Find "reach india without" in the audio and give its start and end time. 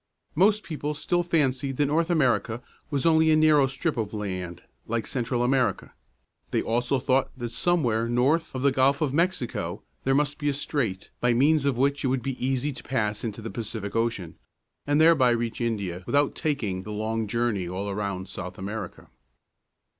15.29-16.33